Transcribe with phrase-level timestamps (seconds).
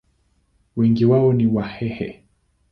[0.75, 2.23] Wengi wao ni Wahehe.